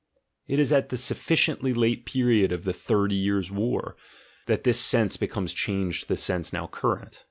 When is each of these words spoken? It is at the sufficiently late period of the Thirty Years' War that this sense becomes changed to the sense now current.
It 0.47 0.57
is 0.57 0.71
at 0.73 0.89
the 0.89 0.97
sufficiently 0.97 1.75
late 1.75 2.07
period 2.07 2.51
of 2.51 2.63
the 2.63 2.73
Thirty 2.73 3.13
Years' 3.13 3.51
War 3.51 3.95
that 4.47 4.63
this 4.63 4.79
sense 4.79 5.15
becomes 5.15 5.53
changed 5.53 6.01
to 6.01 6.07
the 6.07 6.17
sense 6.17 6.51
now 6.51 6.65
current. 6.65 7.19